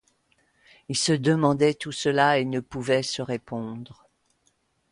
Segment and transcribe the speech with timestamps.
[0.89, 4.07] Il se demandait tout cela et ne pouvait se répondre.